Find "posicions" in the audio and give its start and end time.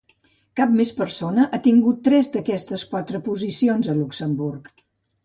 3.29-3.91